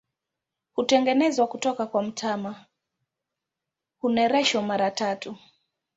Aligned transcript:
Hutengenezwa 0.73 1.47
kutoka 1.47 1.85
kwa 1.85 2.03
mtama, 2.03 2.65
hunereshwa 4.01 4.61
mara 4.61 4.91
tatu. 4.91 5.37